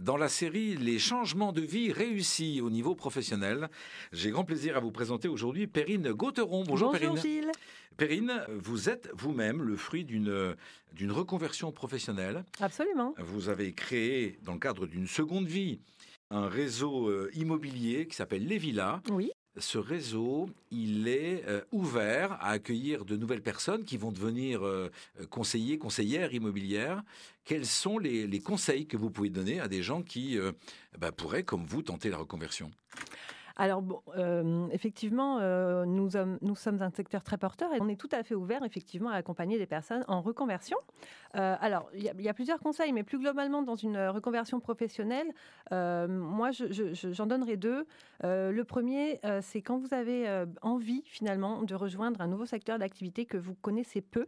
dans 0.00 0.16
la 0.16 0.28
série 0.28 0.76
Les 0.76 0.98
changements 0.98 1.52
de 1.52 1.60
vie 1.60 1.92
réussis 1.92 2.60
au 2.60 2.70
niveau 2.70 2.94
professionnel. 2.94 3.68
J'ai 4.12 4.30
grand 4.30 4.44
plaisir 4.44 4.76
à 4.76 4.80
vous 4.80 4.90
présenter 4.90 5.28
aujourd'hui 5.28 5.66
Perrine 5.66 6.12
Gauteron. 6.12 6.64
Bonjour, 6.64 6.92
Bonjour 6.92 7.16
Gilles. 7.16 7.50
Perrine, 7.96 8.44
vous 8.48 8.88
êtes 8.88 9.08
vous-même 9.14 9.62
le 9.62 9.76
fruit 9.76 10.04
d'une 10.04 10.56
d'une 10.92 11.12
reconversion 11.12 11.72
professionnelle. 11.72 12.44
Absolument. 12.60 13.14
Vous 13.18 13.48
avez 13.48 13.72
créé, 13.72 14.38
dans 14.42 14.54
le 14.54 14.58
cadre 14.58 14.86
d'une 14.86 15.06
seconde 15.06 15.46
vie, 15.46 15.80
un 16.30 16.48
réseau 16.48 17.08
euh, 17.08 17.30
immobilier 17.34 18.06
qui 18.06 18.16
s'appelle 18.16 18.46
Les 18.46 18.58
Villas. 18.58 19.00
Oui 19.10 19.32
ce 19.56 19.78
réseau, 19.78 20.50
il 20.70 21.06
est 21.06 21.44
euh, 21.46 21.60
ouvert 21.70 22.32
à 22.32 22.50
accueillir 22.50 23.04
de 23.04 23.16
nouvelles 23.16 23.42
personnes 23.42 23.84
qui 23.84 23.96
vont 23.96 24.10
devenir 24.10 24.64
euh, 24.64 24.90
conseillers, 25.30 25.78
conseillères 25.78 26.34
immobilières. 26.34 27.02
Quels 27.44 27.66
sont 27.66 27.98
les, 27.98 28.40
conseils 28.40 28.86
que 28.86 28.96
vous 28.96 29.10
pouvez 29.10 29.30
donner 29.30 29.60
à 29.60 29.68
des 29.68 29.82
gens 29.82 30.02
qui 30.02 30.38
euh, 30.38 30.52
bah, 30.98 31.12
pourraient, 31.12 31.44
comme 31.44 31.64
vous, 31.64 31.82
tenter 31.82 32.10
la 32.10 32.16
reconversion? 32.16 32.70
Alors, 33.56 34.02
euh, 34.16 34.66
effectivement, 34.72 35.38
euh, 35.40 35.84
nous, 35.84 36.10
sommes, 36.10 36.38
nous 36.42 36.56
sommes 36.56 36.82
un 36.82 36.90
secteur 36.90 37.22
très 37.22 37.38
porteur 37.38 37.72
et 37.72 37.80
on 37.80 37.88
est 37.88 37.98
tout 37.98 38.08
à 38.10 38.22
fait 38.24 38.34
ouvert, 38.34 38.64
effectivement, 38.64 39.10
à 39.10 39.14
accompagner 39.14 39.58
des 39.58 39.66
personnes 39.66 40.04
en 40.08 40.20
reconversion. 40.22 40.76
Euh, 41.36 41.54
alors, 41.60 41.88
il 41.94 42.02
y, 42.02 42.28
a 42.28 42.34
plusieurs 42.34 42.58
conseils, 42.58 42.92
mais 42.92 43.04
plus 43.04 43.18
globalement, 43.18 43.62
dans 43.62 43.76
une 43.76 43.98
reconversion 44.08 44.58
professionnelle, 44.60 45.28
moi, 45.70 46.50
j'en 46.50 47.26
donnerai 47.26 47.56
deux. 47.56 47.86
le 48.22 48.62
premier, 48.62 49.20
c'est 49.40 49.62
quand 49.62 49.78
vous 49.78 49.94
avez 49.94 50.44
envie, 50.62 51.02
finalement, 51.06 51.62
de 51.62 51.74
rejoindre 51.74 52.20
un 52.20 52.26
nouveau 52.26 52.46
secteur 52.46 52.78
d'activité 52.78 53.24
que 53.24 53.36
vous 53.36 53.54
connaissez 53.54 54.00
peu, 54.00 54.26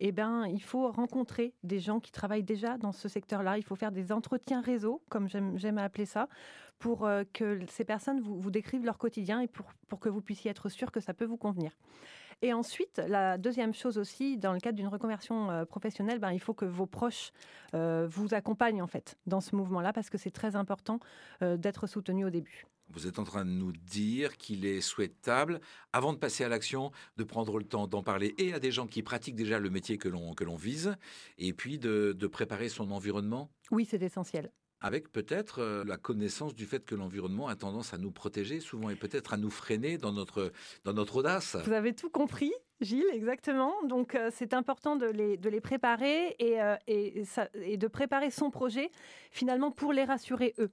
eh 0.00 0.12
ben, 0.12 0.46
il 0.46 0.62
faut 0.62 0.90
rencontrer 0.90 1.54
des 1.62 1.78
gens 1.78 2.00
qui 2.00 2.10
travaillent 2.10 2.42
déjà 2.42 2.78
dans 2.78 2.92
ce 2.92 3.08
secteur-là. 3.08 3.58
Il 3.58 3.64
faut 3.64 3.76
faire 3.76 3.92
des 3.92 4.12
entretiens 4.12 4.60
réseau, 4.60 5.02
comme 5.08 5.28
j'aime 5.28 5.78
appeler 5.78 6.06
ça, 6.06 6.28
pour 6.78 7.06
euh, 7.06 7.24
que 7.32 7.60
ces 7.68 7.84
personnes 7.84 8.20
vous, 8.20 8.50
décrivent 8.50 8.84
leur 8.84 8.98
quotidien 8.98 9.40
et 9.40 9.48
pour, 9.48 9.66
pour 9.88 10.00
que 10.00 10.08
vous 10.08 10.20
puissiez 10.20 10.50
être 10.50 10.68
sûr 10.68 10.90
que 10.90 11.00
ça 11.00 11.14
peut 11.14 11.24
vous 11.24 11.36
convenir. 11.36 11.72
Et 12.42 12.52
ensuite, 12.52 13.00
la 13.06 13.38
deuxième 13.38 13.72
chose 13.72 13.96
aussi, 13.96 14.36
dans 14.36 14.52
le 14.52 14.58
cadre 14.58 14.76
d'une 14.76 14.88
reconversion 14.88 15.50
euh, 15.50 15.64
professionnelle, 15.64 16.18
ben, 16.18 16.32
il 16.32 16.40
faut 16.40 16.54
que 16.54 16.64
vos 16.64 16.86
proches 16.86 17.32
euh, 17.74 18.06
vous 18.10 18.34
accompagnent 18.34 18.82
en 18.82 18.86
fait 18.88 19.16
dans 19.26 19.40
ce 19.40 19.54
mouvement-là 19.54 19.92
parce 19.92 20.10
que 20.10 20.18
c'est 20.18 20.32
très 20.32 20.56
important 20.56 20.98
d'être 21.40 21.86
soutenu 21.86 22.24
au 22.24 22.30
début. 22.30 22.66
Vous 22.94 23.06
êtes 23.06 23.18
en 23.18 23.24
train 23.24 23.44
de 23.44 23.50
nous 23.50 23.72
dire 23.72 24.36
qu'il 24.36 24.64
est 24.64 24.80
souhaitable, 24.80 25.60
avant 25.92 26.12
de 26.12 26.18
passer 26.18 26.44
à 26.44 26.48
l'action, 26.48 26.92
de 27.16 27.24
prendre 27.24 27.58
le 27.58 27.64
temps 27.64 27.86
d'en 27.86 28.02
parler 28.02 28.34
et 28.38 28.52
à 28.52 28.60
des 28.60 28.70
gens 28.70 28.86
qui 28.86 29.02
pratiquent 29.02 29.36
déjà 29.36 29.58
le 29.58 29.70
métier 29.70 29.98
que 29.98 30.08
l'on 30.08 30.34
que 30.34 30.44
l'on 30.44 30.56
vise, 30.56 30.96
et 31.38 31.52
puis 31.52 31.78
de, 31.78 32.14
de 32.16 32.26
préparer 32.26 32.68
son 32.68 32.90
environnement. 32.90 33.50
Oui, 33.70 33.86
c'est 33.88 34.02
essentiel 34.02 34.50
avec 34.84 35.10
peut-être 35.10 35.60
euh, 35.60 35.82
la 35.86 35.96
connaissance 35.96 36.54
du 36.54 36.66
fait 36.66 36.84
que 36.84 36.94
l'environnement 36.94 37.48
a 37.48 37.56
tendance 37.56 37.94
à 37.94 37.98
nous 37.98 38.10
protéger 38.10 38.60
souvent 38.60 38.90
et 38.90 38.96
peut-être 38.96 39.32
à 39.32 39.38
nous 39.38 39.48
freiner 39.48 39.96
dans 39.96 40.12
notre, 40.12 40.52
dans 40.84 40.92
notre 40.92 41.16
audace. 41.16 41.56
Vous 41.64 41.72
avez 41.72 41.94
tout 41.94 42.10
compris. 42.10 42.52
Gilles, 42.82 43.06
exactement. 43.14 43.72
Donc 43.84 44.14
euh, 44.14 44.30
c'est 44.30 44.52
important 44.52 44.96
de 44.96 45.06
les, 45.06 45.38
de 45.38 45.48
les 45.48 45.62
préparer 45.62 46.36
et, 46.38 46.60
euh, 46.60 46.76
et, 46.86 47.22
et 47.62 47.78
de 47.78 47.86
préparer 47.86 48.30
son 48.30 48.50
projet 48.50 48.90
finalement 49.30 49.70
pour 49.70 49.94
les 49.94 50.04
rassurer 50.04 50.54
eux 50.58 50.70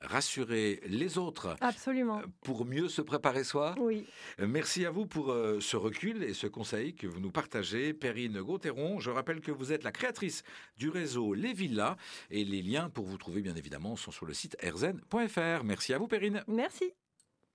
rassurer 0.00 0.80
les 0.86 1.18
autres. 1.18 1.56
Absolument. 1.60 2.18
Euh, 2.18 2.26
pour 2.42 2.64
mieux 2.64 2.88
se 2.88 3.02
préparer 3.02 3.44
soi. 3.44 3.74
Oui. 3.78 4.06
Euh, 4.40 4.46
merci 4.46 4.84
à 4.86 4.90
vous 4.90 5.06
pour 5.06 5.32
euh, 5.32 5.60
ce 5.60 5.76
recul 5.76 6.22
et 6.22 6.34
ce 6.34 6.46
conseil 6.46 6.94
que 6.94 7.06
vous 7.06 7.20
nous 7.20 7.30
partagez. 7.30 7.94
Perrine 7.94 8.40
Gauthieron, 8.40 9.00
je 9.00 9.10
rappelle 9.10 9.40
que 9.40 9.52
vous 9.52 9.72
êtes 9.72 9.84
la 9.84 9.92
créatrice 9.92 10.42
du 10.76 10.88
réseau 10.88 11.34
Les 11.34 11.52
Villas 11.52 11.96
et 12.30 12.44
les 12.44 12.62
liens 12.62 12.90
pour 12.90 13.06
vous 13.06 13.18
trouver 13.18 13.42
bien 13.42 13.54
évidemment 13.54 13.96
sont 13.96 14.10
sur 14.10 14.26
le 14.26 14.34
site 14.34 14.56
erzen.fr. 14.60 15.64
Merci 15.64 15.94
à 15.94 15.98
vous 15.98 16.08
Perrine. 16.08 16.42
Merci. 16.48 16.94